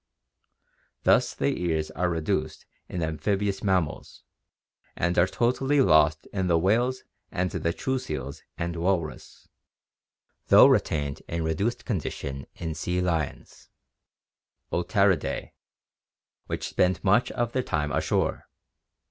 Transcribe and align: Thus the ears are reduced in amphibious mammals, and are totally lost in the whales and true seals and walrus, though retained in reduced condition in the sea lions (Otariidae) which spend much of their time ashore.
Thus 1.03 1.35
the 1.35 1.61
ears 1.61 1.91
are 1.91 2.09
reduced 2.09 2.65
in 2.89 3.03
amphibious 3.03 3.61
mammals, 3.63 4.23
and 4.95 5.15
are 5.19 5.27
totally 5.27 5.79
lost 5.79 6.25
in 6.33 6.47
the 6.47 6.57
whales 6.57 7.03
and 7.31 7.51
true 7.77 7.99
seals 7.99 8.41
and 8.57 8.75
walrus, 8.77 9.47
though 10.47 10.65
retained 10.65 11.21
in 11.27 11.43
reduced 11.43 11.85
condition 11.85 12.47
in 12.55 12.69
the 12.69 12.73
sea 12.73 12.99
lions 12.99 13.69
(Otariidae) 14.71 15.51
which 16.47 16.67
spend 16.69 17.03
much 17.03 17.29
of 17.33 17.51
their 17.51 17.61
time 17.61 17.91
ashore. 17.91 18.47